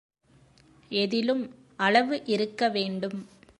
[0.91, 1.43] எதிலும்
[1.77, 3.19] அளவு இருக்கவேண்டும்.